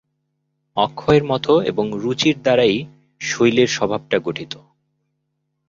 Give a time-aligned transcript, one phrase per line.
[0.77, 2.75] অক্ষয়ের মত এবং রুচির দ্বারাই
[3.21, 4.53] শৈলের স্বভাবটা গঠিত।